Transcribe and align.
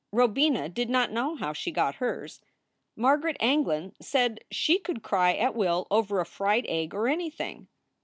"Robina 0.11 0.67
did 0.67 0.89
not 0.89 1.11
know 1.11 1.35
how 1.35 1.53
she 1.53 1.69
got 1.69 1.97
hers. 1.97 2.41
"Margaret 2.95 3.37
Anglin 3.39 3.93
said 4.01 4.39
she 4.49 4.79
could 4.79 5.03
cry 5.03 5.35
at 5.35 5.53
will 5.53 5.85
over 5.91 6.19
a 6.19 6.25
fried 6.25 6.65
egg 6.67 6.95
or 6.95 7.07
anything. 7.07 7.67